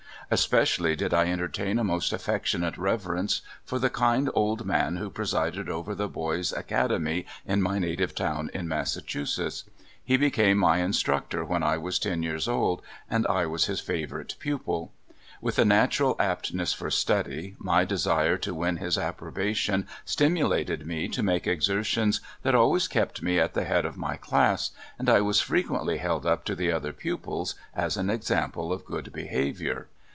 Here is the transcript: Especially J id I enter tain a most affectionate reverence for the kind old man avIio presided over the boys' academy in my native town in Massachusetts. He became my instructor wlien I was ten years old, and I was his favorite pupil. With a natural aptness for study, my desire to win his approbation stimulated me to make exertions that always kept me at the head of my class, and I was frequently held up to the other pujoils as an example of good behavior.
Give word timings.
Especially 0.33 0.95
J 0.95 1.07
id 1.07 1.13
I 1.13 1.25
enter 1.25 1.49
tain 1.49 1.77
a 1.77 1.83
most 1.83 2.13
affectionate 2.13 2.77
reverence 2.77 3.41
for 3.65 3.79
the 3.79 3.89
kind 3.89 4.29
old 4.33 4.65
man 4.65 4.97
avIio 4.97 5.13
presided 5.13 5.67
over 5.67 5.93
the 5.93 6.07
boys' 6.07 6.53
academy 6.53 7.25
in 7.45 7.61
my 7.61 7.79
native 7.79 8.15
town 8.15 8.49
in 8.53 8.65
Massachusetts. 8.65 9.65
He 10.01 10.15
became 10.15 10.57
my 10.57 10.77
instructor 10.77 11.45
wlien 11.45 11.63
I 11.63 11.77
was 11.77 11.99
ten 11.99 12.23
years 12.23 12.47
old, 12.47 12.81
and 13.09 13.27
I 13.27 13.45
was 13.45 13.65
his 13.65 13.81
favorite 13.81 14.35
pupil. 14.39 14.93
With 15.41 15.59
a 15.59 15.65
natural 15.65 16.15
aptness 16.17 16.71
for 16.71 16.89
study, 16.89 17.57
my 17.59 17.83
desire 17.83 18.37
to 18.37 18.53
win 18.53 18.77
his 18.77 18.97
approbation 18.97 19.85
stimulated 20.05 20.87
me 20.87 21.09
to 21.09 21.21
make 21.21 21.45
exertions 21.45 22.21
that 22.43 22.55
always 22.55 22.87
kept 22.87 23.21
me 23.21 23.37
at 23.37 23.53
the 23.53 23.65
head 23.65 23.83
of 23.85 23.97
my 23.97 24.15
class, 24.15 24.71
and 24.97 25.09
I 25.09 25.19
was 25.19 25.41
frequently 25.41 25.97
held 25.97 26.25
up 26.25 26.45
to 26.45 26.55
the 26.55 26.71
other 26.71 26.93
pujoils 26.93 27.55
as 27.75 27.97
an 27.97 28.09
example 28.09 28.71
of 28.71 28.85
good 28.85 29.11
behavior. 29.11 29.89